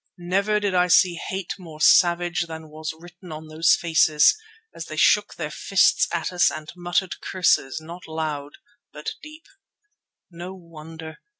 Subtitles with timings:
[0.17, 4.35] Never did I see hate more savage than was written on those faces
[4.73, 8.53] as they shook their fists at us and muttered curses not loud
[8.91, 9.45] but deep.
[10.31, 11.19] No wonder!